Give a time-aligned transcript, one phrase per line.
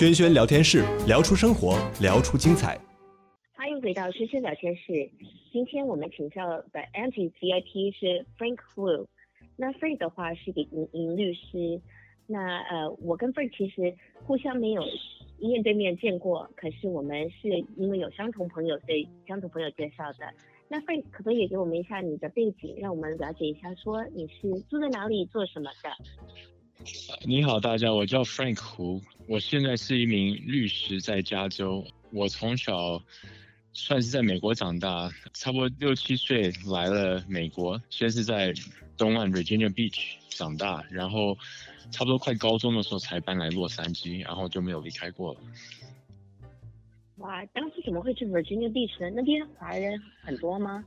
[0.00, 2.80] 轩轩聊天室，聊出生活，聊出精彩。
[3.54, 5.10] 欢迎回到轩轩聊天室。
[5.52, 9.04] 今天我们请教的 Auntie VIP 是 Frank Wu。
[9.56, 11.78] 那 Frank 的话是个移民律师。
[12.26, 13.94] 那呃，我跟 Frank 其实
[14.24, 14.82] 互相没有
[15.38, 20.20] 面对面见过，可是我们是因为有相同朋友，所以相同朋友介绍的。
[20.66, 25.90] 那 Frank 可不可以给我们一下你的背景，让我们了解一下，说你是住在哪里，做什么的？
[27.26, 31.84] 你好，大家，我叫 Frank 胡，我现在是一名律师，在加州。
[32.10, 33.02] 我从小
[33.74, 38.54] 算是在美国长大，差不多六七岁来了美国，先是在
[38.96, 41.36] 东岸 Virginia Beach 长大，然后
[41.90, 45.40] 差不多快高中的时候才搬来洛杉矶，然后就没有离开过了。
[47.16, 49.10] 哇，当时怎么会去 Virginia Beach 呢？
[49.14, 50.82] 那边华人很多吗？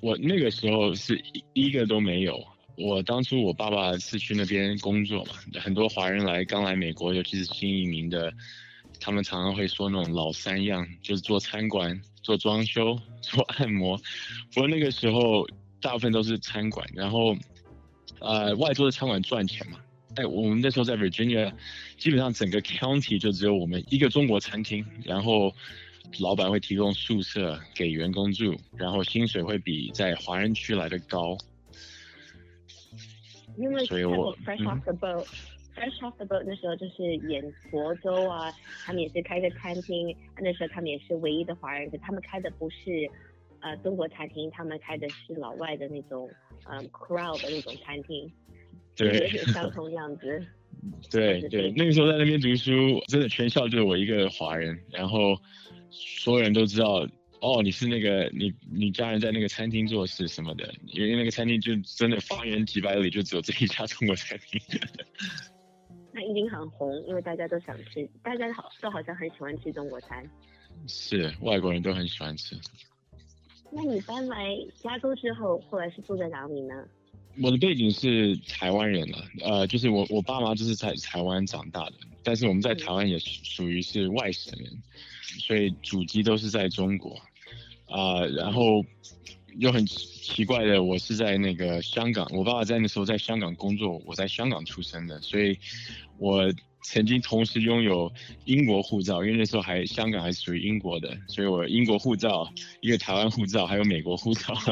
[0.00, 2.42] 我那个时候是一一个都没有。
[2.80, 8.32] 我当初我爸爸是去那边工作嘛，很多华人来刚来美国，尤其是新移民的，
[9.00, 13.96] 他们常常会说那种老三样，就是做餐馆、做装修、 做按摩。
[14.54, 15.44] 不过那个时候
[15.80, 17.36] 大部分都是餐馆，然后
[18.20, 19.80] 呃外州的餐馆赚钱嘛。
[20.14, 21.52] 哎，我们那时候在 Virginia，
[21.96, 25.52] 基本上整个 county 就只有我们一个中国餐厅，然后
[26.20, 31.36] 老板会提供宿舍给员工住，然后薪水会比在华人区来的高。
[33.58, 38.52] 因为所以我 Fresh Off the Boat，Fresh Off the Boat 那时候就是演佛州啊，
[38.84, 43.10] 他们也是开个餐厅，那时候他们也是唯一的华人，可他们开的不是
[43.60, 46.30] 呃中国餐厅，他们开的是老外的那种
[46.70, 48.30] 嗯 crowd 的那种餐厅。
[48.96, 50.44] 对，相同样子。
[51.10, 55.36] 对对，那个时候在那边读书，真的全校就我一个华人，然后
[55.90, 57.04] 所有人都知道，
[57.40, 64.60] 哦，你是那个你你家人在那个餐厅做事什么的，因为那个餐厅就真的方圆几百里就只有这一家中国餐厅。
[66.12, 70.28] 那一定很红，因为大家都想吃，大家好都好像很喜欢吃中国餐。
[70.88, 72.56] 是，外国人都很喜欢吃。
[73.70, 76.74] 那你搬来加州之后，后来是住在哪里呢？
[77.42, 84.82] 我的背景是台湾人了，呃，就是我我爸妈就是在台湾长大的，但是我们在台湾也属于是外省人，
[85.40, 87.14] 所以祖籍都是在中国，
[87.86, 88.84] 啊、呃，然后
[89.56, 95.56] 又很奇怪的，我是在那个香港，我爸爸在那时候在香港工作，我在香港出生的，所以
[96.18, 98.12] 我曾经同时拥有
[98.46, 104.54] 英国护照，因为那时候还香港还是属于英国的，所以我英国护照、一个台湾护照，还有美国护照。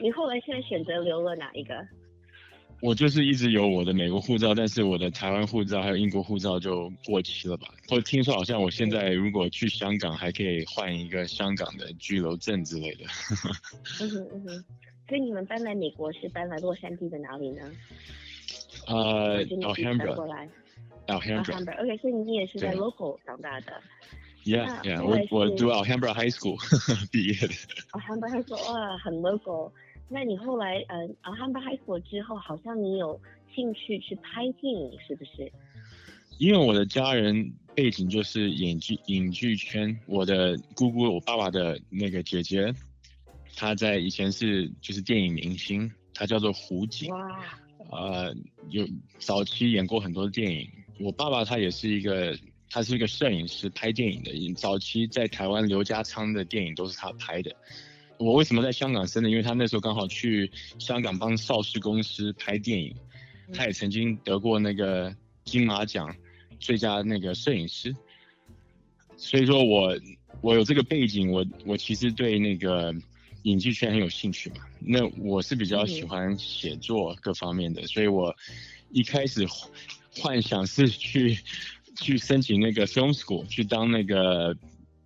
[0.00, 1.74] 你后来现在选择留了哪一个？
[2.82, 7.68] 我就是一直有我的美国护照，但是我的台湾护照还有英国护照就过期了吧？
[7.88, 13.04] 或听说好像我现在如果去香港，还可以换一个香港的居留证之类的。
[14.00, 14.64] 嗯哼嗯哼，
[15.08, 17.70] 所以你们搬来美国是搬来洛杉矶的哪里呢？
[18.88, 20.48] 呃，Alhambra 过来。
[21.06, 21.54] Alhambra。
[21.82, 23.72] OK，所以你也是在 local 长大的。
[24.44, 26.56] Yeah, yeah，我我读 Alhambra High School
[27.12, 27.52] 毕业的。
[27.92, 29.70] Alhambra High School 哇，很 local。
[30.10, 33.20] 那你后来呃，Alhambra High School 之后，好像你有
[33.54, 35.50] 兴趣去拍电影，是不是？
[36.38, 42.74] 因为我的家人背景就是演剧影剧圈，我的姑姑，我爸爸的那个姐姐，
[43.56, 47.08] 她在以前是就是电影明星，她叫做胡景。
[47.14, 47.40] 哇。
[47.90, 48.34] 呃，
[48.68, 48.86] 有
[49.18, 50.68] 早期演过很多电影。
[50.98, 52.36] 我爸爸他也是一个。
[52.72, 54.30] 他是一个摄影师，拍电影的。
[54.54, 57.50] 早期在台湾，刘家昌的电影都是他拍的。
[58.20, 59.30] 我为什么在香港生呢？
[59.30, 62.94] 因为他那时候刚好去香港帮邵氏公司拍电影，
[63.54, 66.14] 他也曾经得过那个金马奖
[66.58, 67.96] 最佳那个摄影师。
[69.16, 69.98] 所以说我
[70.42, 72.94] 我有这个背景，我我其实对那个
[73.44, 74.56] 影剧圈很有兴趣嘛。
[74.80, 78.36] 那我是比较喜欢写作各方面的，所以我
[78.90, 79.46] 一开始
[80.14, 81.38] 幻想是去。
[81.96, 84.56] 去申请那个 film school，去当那个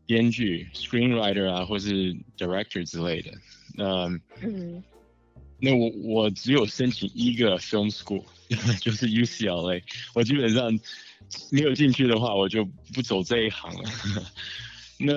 [0.06, 3.32] 编剧 screenwriter 啊，或是 director 之类的。
[3.74, 4.06] 那
[4.42, 4.82] 嗯，
[5.58, 8.24] 那我我只有申请一个 film school，
[8.80, 9.82] 就是 UCLA。
[10.14, 10.78] 我基本上
[11.50, 13.90] 没有进去的话，我就不走这一行了。
[14.98, 15.14] 那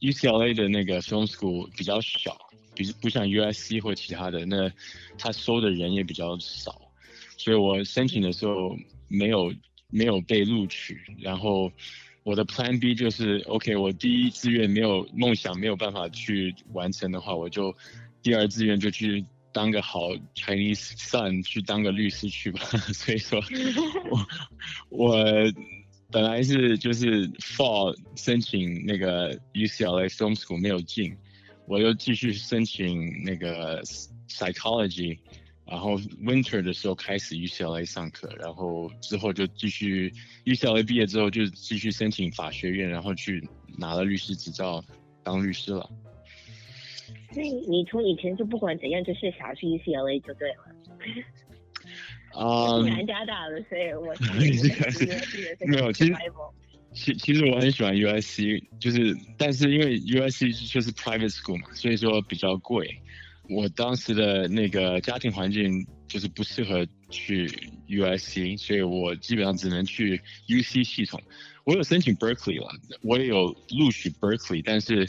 [0.00, 2.36] UCLA 的那个 film school 比较小，
[2.74, 4.72] 比不像 USC 或其他的，那
[5.18, 6.80] 他收的人也比较少，
[7.36, 8.76] 所以我申请的时候
[9.08, 9.52] 没有。
[9.88, 11.70] 没有被录取，然后
[12.26, 17.72] 我的 Plan B 就是，OK，我第一志愿没有梦想没有办法去完成的话，我就
[18.20, 22.58] 第二志愿就去当个好 Chinese son，去当个律师去吧。
[22.92, 23.40] 所以说，
[24.10, 24.26] 我
[24.90, 25.24] 我
[26.10, 31.16] 本来是就是 Fall 申请那个 UCLA Film School 没有进，
[31.68, 33.80] 我又继续申请那个
[34.28, 35.18] Psychology。
[35.68, 40.12] 然后 winter 的时候开始 UCLA 上课，然后之后就继续
[40.44, 43.46] UCLA 毕业之后就继续申请法学院，然后去
[43.76, 44.84] 拿了律师执照
[45.24, 45.90] 当律师了。
[47.32, 50.56] 所以你从以前就不管怎样就是想要去 UCLA 就对了。
[52.32, 54.14] 啊、um,，南加大的，所以我
[55.66, 56.14] 没有，其实
[56.92, 63.00] 其其实我很喜欢 USC，就是但是因为 USC 就是 private school 嘛，所以说比较贵。
[63.48, 67.46] 我当时的那个家庭环境就是不适合去
[67.88, 71.20] USC，所以我基本上只能去 UC 系统。
[71.64, 72.68] 我有申请 Berkeley 了，
[73.02, 75.08] 我也有录取 Berkeley，但是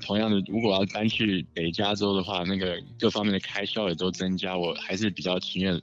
[0.00, 5.80] 同样的，如果要搬去北加州的话，那个各方面的开销也都增加，我还是比较情愿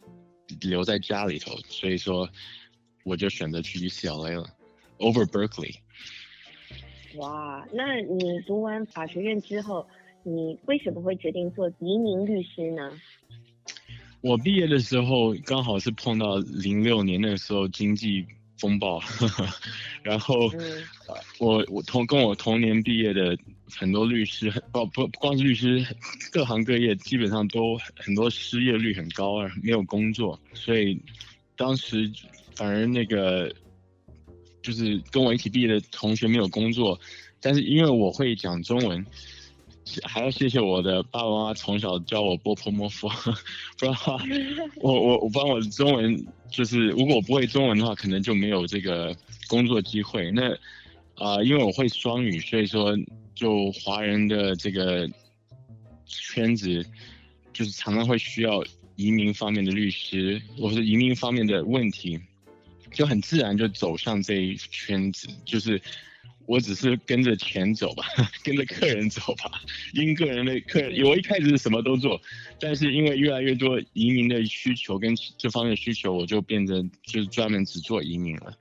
[0.61, 2.29] 留在家里头，所以说
[3.03, 4.49] 我就选择去 UCLA 了
[4.99, 5.75] ，over Berkeley。
[7.15, 9.85] 哇，那你读完法学院之后，
[10.23, 12.91] 你为什么会决定做移民律师呢？
[14.21, 18.25] 我毕业的时候刚好是碰到零六年那个时候经济
[18.57, 19.45] 风暴，呵 呵
[20.01, 20.81] 然后、嗯、
[21.39, 23.37] 我我同跟我同年毕业的
[23.69, 25.85] 很多律师，不不不光是律师，
[26.31, 30.97] 各行各业基本上都很多失业率很高啊，没有工作，所以
[31.57, 32.09] 当时
[32.55, 33.53] 反而那个
[34.61, 36.97] 就是跟我一起毕业的同学没有工作，
[37.41, 39.05] 但是因为我会讲中文。
[40.03, 43.09] 还要谢谢我的爸爸妈妈从小教我波泼莫佛，
[43.77, 44.17] 不然的话，
[44.81, 49.15] 我我我帮我的中文就是如果我不会中文的话，可能就没有这个
[49.47, 50.31] 工作机会。
[50.31, 50.51] 那
[51.15, 52.97] 啊、呃，因为我会双语，所以说
[53.35, 55.07] 就华人的这个
[56.05, 56.85] 圈子，
[57.51, 58.63] 就是常常会需要
[58.95, 62.19] 移民方面的律师，或是移民方面的问题，
[62.93, 65.81] 就很自然就走向这一圈子，就是。
[66.45, 68.03] 我只是跟着钱走吧，
[68.43, 69.51] 跟着客人走吧，
[69.93, 72.19] 因个人的客人，我一开始是什么都做，
[72.59, 78.53] 但是因为越来越多移民的需求跟这方面的需求，我就变成就是专门只做移民了。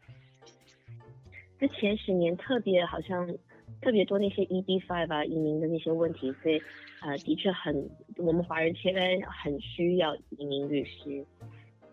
[1.58, 3.26] 这前十年特别好像
[3.80, 6.60] 特别多那些 EB-5 啊移民的那些问题，所以
[7.00, 11.24] 呃的确很我们华人圈很需要移民律师。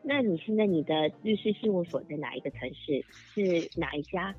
[0.04, 3.04] 那你现在你的律师事务所在哪一个城市？
[3.34, 4.34] 是哪一家？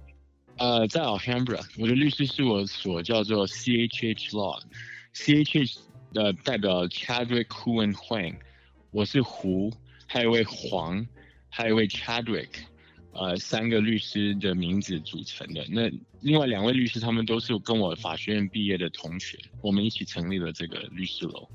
[0.61, 5.79] 呃，在 Alhambra，我的律师事务所叫做 CHH Law，CHH
[6.13, 8.37] 的代表 Chadwick Hu and Huang，
[8.91, 9.73] 我是胡，
[10.07, 11.07] 还有一位黄，
[11.49, 12.51] 还有一位 Chadwick，
[13.13, 15.65] 呃，三个律师的名字组成的。
[15.71, 15.91] 那
[16.21, 21.49] 另外两位律师，他们都是跟我法学院毕业的同学，我们一起成立了这个律师楼。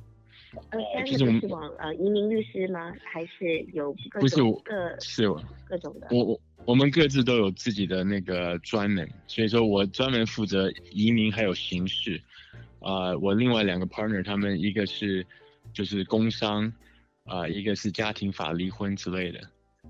[0.69, 2.93] 呃，三个是往呃移民律师吗？
[3.03, 6.07] 还是有各种不是我各是我各种的？
[6.11, 6.41] 我我。
[6.65, 12.19] 我们各自都有自己的那个专门，所以说我专门负责移民还有刑事，
[12.79, 15.23] 啊、呃，我另外两个 partner 他们一个是
[15.71, 16.65] 就是工商，
[17.25, 19.39] 啊、呃，一个是家庭法离婚之类的，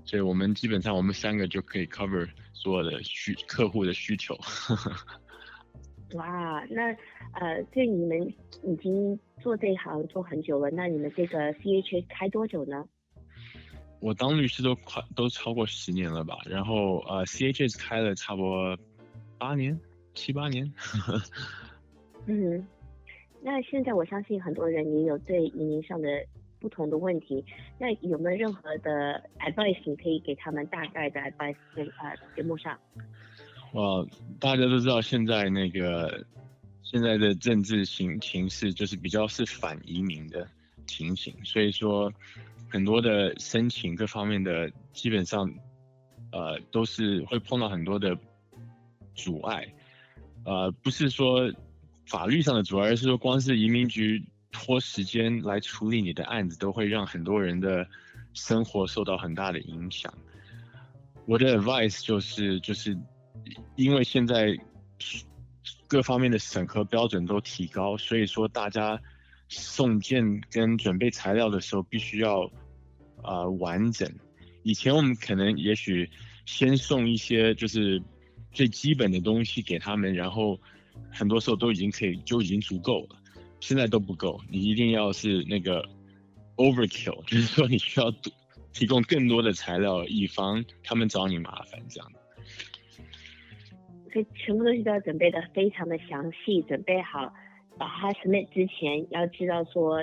[0.04, 4.38] 所以我们基本上我们三个就可以 cover 所有的需客户的需求。
[6.14, 6.94] 哇，那
[7.32, 8.32] 呃，就你们
[8.62, 12.86] 已经做这一行做很久了，那你们这个 CHH 开多久呢？
[14.00, 18.78] 我当律师都快都超过十年了吧，然后呃，CHS 开了差不多
[19.38, 19.78] 八年
[20.14, 20.72] 七八年。
[22.26, 22.66] 嗯，
[23.42, 26.08] 那现在我相信很多人也有对移民上的
[26.60, 27.44] 不同的问题，
[27.78, 32.78] 那有没有任何的 advice 你可以给他们大概的 advice 在呃节目上？
[33.76, 34.08] 呃，
[34.40, 36.24] 大家都知道现在那个
[36.82, 40.48] 现在的政治形形势就是比较是反移民的
[40.86, 42.12] 情形，所以说。
[42.68, 45.48] 很多的申请各方面的基本上，
[46.32, 48.18] 呃，都是会碰到很多的
[49.14, 49.72] 阻碍，
[50.44, 51.50] 呃，不是说
[52.06, 57.86] 法律上的阻碍，而是说光是移民局拖时间来处理你的案子，都会让很多人的
[58.34, 60.12] 生活受到很大的影响。
[61.24, 62.98] 我的 advice 就是，就是
[63.74, 64.56] 因为现在
[65.86, 69.00] 各方面的审核标准都提高，所以说大家。
[69.48, 72.50] 送件跟准备材料的时候必须要
[73.22, 74.12] 啊、完整。
[74.64, 76.10] 以前我们可能也许
[76.44, 78.02] 先送一些就是
[78.50, 80.60] 最基本的东西给他们，然后
[81.12, 83.22] 很多时候都已经可以就已经足够了。
[83.60, 85.88] 现在都不够，你一定要是那个
[86.56, 88.12] overkill，就是说你需要
[88.72, 92.12] 提供更多的材料，以防他们找你麻烦这样。
[94.12, 97.32] 所以全部东西都要准备的非常的详细，准备好。
[97.78, 100.02] 把它 submit 之前，要知道说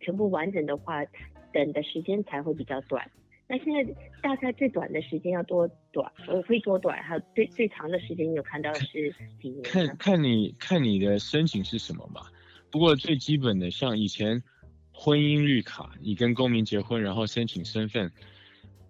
[0.00, 1.04] 全部完整的话，
[1.52, 3.10] 等的时间才会比较短。
[3.46, 6.10] 那现在大概最短的时间要多短？
[6.26, 7.02] 呃，会多短？
[7.02, 9.62] 还有最最长的时间，你有看到是几年？
[9.64, 12.22] 看看你看你的申请是什么吧。
[12.70, 14.42] 不过最基本的，像以前
[14.90, 18.10] 婚姻绿卡，你跟公民结婚，然后申请身份。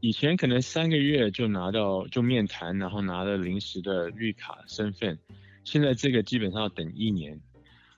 [0.01, 5.19] 以前可能三个月就拿到就面谈，然后拿了临时的绿卡身份。
[5.63, 7.39] 现在这个基本上要等一年。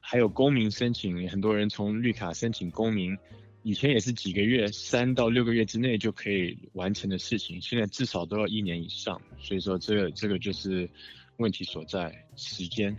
[0.01, 3.17] 还有公民申请，很多人从绿卡申请公民，
[3.63, 9.23] 以前也是几个月，三到六个月之内就可以完成的事情，现在至少都要一年以上。
[9.39, 10.91] 所以说这个这个就是
[11.37, 12.97] 问题所在，时间。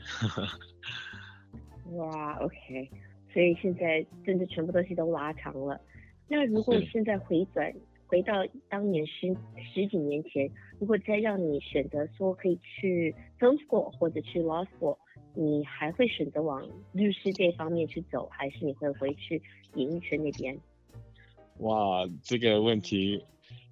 [1.91, 2.89] 哇，OK，
[3.33, 5.79] 所以现在真的全部东西都拉长了。
[6.29, 7.69] 那如果现在回转？
[8.13, 9.36] 回到当年十
[9.74, 10.48] 十几年前，
[10.79, 14.96] 如果再让你选择说可以去 film school 或者去 law school，
[15.34, 19.41] 你还会选择往律师这方面去走，还是你会回去
[19.74, 20.55] 演艺圈那边？
[21.62, 23.25] 哇，这个问题，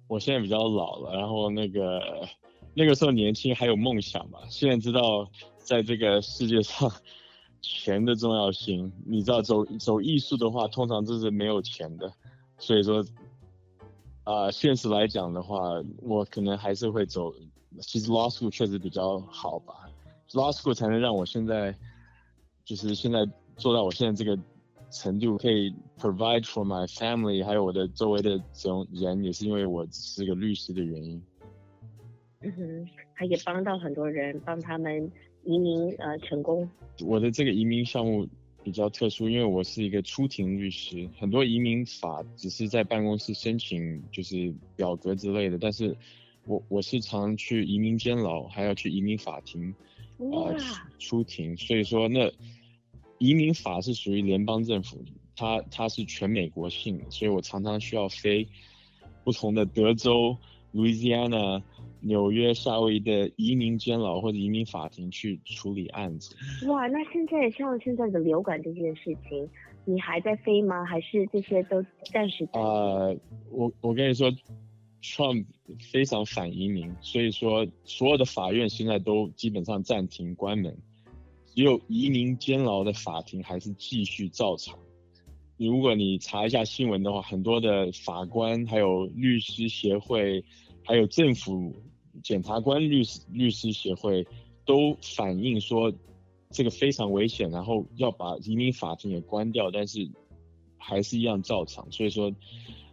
[0.08, 2.26] 我现在比较老了，然后那个
[2.74, 6.90] 那个时候年轻还有梦想吧，现在知道在这个世界上
[7.62, 12.12] 钱的重要性，你知道走走艺术的话，通常都是没有钱的，
[12.58, 13.04] 所以说。
[14.24, 17.34] 啊、呃，现实来讲的话，我可能还是会走。
[17.80, 19.74] 其实 law school 确实比较好吧
[20.30, 21.74] ，law school 才能让我现在
[22.64, 23.26] 就是现在
[23.56, 24.40] 做到我现在这个
[24.90, 31.20] 程度，可以 provide for my family，还有我的周围的这种人，也是因为我是个律师的原因。
[32.42, 35.10] 嗯哼，他也帮到很多人，帮他们
[35.44, 36.68] 移民呃成功。
[37.04, 38.28] 我的这个移民项目。
[38.64, 45.58] 比较特殊，因为我是一个出庭律师，很多移民法只是在办公室申请，就是表格之类的。
[45.58, 45.96] 但是
[46.44, 49.74] 我我是常去移民监牢，还要去移民法庭，
[50.18, 50.56] 呃，
[50.98, 51.56] 出庭。
[51.56, 52.32] 所以说，那
[53.18, 55.04] 移民法是属于联邦政府，
[55.34, 58.46] 它它是全美国性的，所以我常常需要飞
[59.24, 60.36] 不同的德州、
[60.70, 61.62] 路易斯安那。
[62.02, 66.34] 纽约、夏威夷的移民监牢或者移民法庭去处理案子。
[66.66, 69.48] 哇，那现在像现在的流感这件事情，
[69.84, 70.84] 你还在飞吗？
[70.84, 72.48] 还是这些都暂时？
[72.54, 73.16] 呃，
[73.50, 74.30] 我我跟你说
[75.00, 75.46] ，Trump
[75.92, 80.76] 非常反移民，所以说所有的法院现在都基本上暂停关门，
[81.54, 84.76] 只有移民监牢的法庭还是继续照常。
[85.56, 90.44] 如果你查一下新闻的话，很多的法官还有律师协会，
[90.82, 91.72] 还有政府。
[92.22, 94.26] 检察官律师律师协会
[94.64, 95.92] 都反映说，
[96.50, 100.08] 这个非常危险，然后要把移民法庭也关掉，但是
[100.78, 101.90] 还是一样照常。
[101.90, 102.32] 所以说，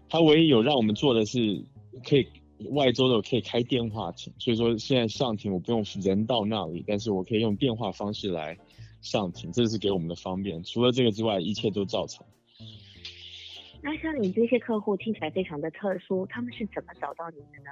[0.09, 1.63] 他唯一有让我们做的是，
[2.07, 2.27] 可以
[2.71, 4.33] 外州的可以开电话庭。
[4.39, 8.57] 所以说现在上庭我不用人到那里，但是我可以用电话方式来
[9.01, 10.63] 上庭，这是给我们的方便。
[10.63, 12.25] 除了这个之外，一切都照常。
[13.81, 17.71] 那像你这些客户听起来非常的特殊，他们是怎么找到你的呢？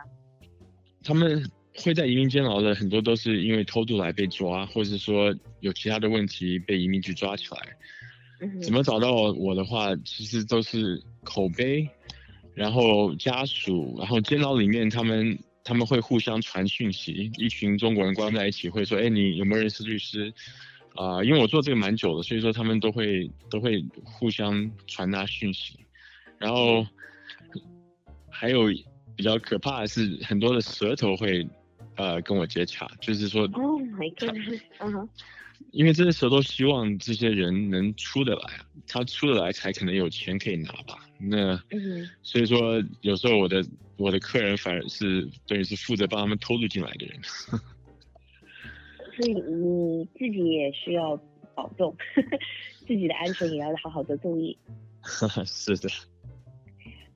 [1.07, 8.51] 他们会在移民监牢的很多都是因为偷渡来被抓，或者是说有其他的问题被移民局抓起来。
[8.61, 11.87] 怎么找到我的话，其实都是口碑，
[12.53, 20.33] 然后家属，然后监牢里面他们他们会互相传讯息，一群中国人关在一起会说，哎，你有没有认识律师？
[20.93, 25.79] 啊、呃，因为我做这个蛮久的，所以说他们都会都会互相传达讯息，
[26.37, 26.85] 然后
[28.29, 28.67] 还有。
[29.17, 31.45] 比较可怕的是，很多的舌头会，
[31.95, 34.37] 呃，跟我接洽，就是说，Oh my God，
[34.77, 35.09] 嗯哼，
[35.71, 38.41] 因为这些舌头希望这些人能出得来，
[38.87, 40.99] 他出得来才可能有钱可以拿吧。
[41.19, 41.59] 那，
[42.21, 43.65] 所以说有时候我的
[43.97, 47.19] 我的客人反而是等于是负责帮他们偷渡进来的人。
[49.17, 51.19] 所以你自己也需要
[51.55, 51.97] 保重，
[52.85, 54.55] 自己的安全也要好好的注意。
[55.43, 55.89] 是的。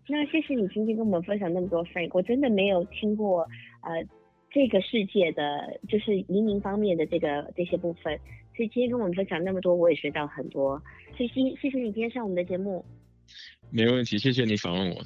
[0.08, 3.48] 那谢谢你今天跟我们分享那么多，Frank，我真的没有听过，
[3.81, 4.05] 呃，
[4.50, 8.20] 这个世界的就是移民方面的这个这些部分，
[8.55, 10.81] 所以今天跟我们分享那么多，我也学到很多。
[11.17, 12.84] 谢谢谢谢你今天上我们的节目。
[13.70, 15.01] 没问题，谢谢你访问我。